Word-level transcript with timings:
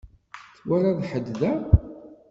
Twalaḍ 0.57 0.99
ḥedd 1.09 1.27
da? 1.39 1.53